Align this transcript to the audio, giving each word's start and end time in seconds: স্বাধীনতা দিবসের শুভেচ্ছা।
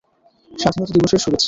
স্বাধীনতা 0.51 0.93
দিবসের 0.95 1.19
শুভেচ্ছা। 1.19 1.39